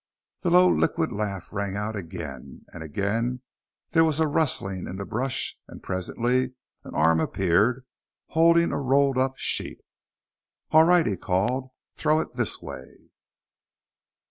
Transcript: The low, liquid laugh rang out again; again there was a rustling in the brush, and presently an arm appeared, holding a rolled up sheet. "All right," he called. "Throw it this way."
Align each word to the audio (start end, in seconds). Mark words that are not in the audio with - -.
The 0.39 0.49
low, 0.49 0.67
liquid 0.67 1.11
laugh 1.11 1.53
rang 1.53 1.77
out 1.77 1.95
again; 1.95 2.65
again 2.73 3.41
there 3.91 4.03
was 4.03 4.19
a 4.19 4.25
rustling 4.25 4.87
in 4.87 4.95
the 4.95 5.05
brush, 5.05 5.59
and 5.67 5.83
presently 5.83 6.55
an 6.83 6.95
arm 6.95 7.19
appeared, 7.19 7.85
holding 8.29 8.71
a 8.71 8.79
rolled 8.81 9.19
up 9.19 9.37
sheet. 9.37 9.81
"All 10.71 10.85
right," 10.85 11.05
he 11.05 11.17
called. 11.17 11.69
"Throw 11.95 12.19
it 12.19 12.33
this 12.33 12.59
way." 12.63 13.11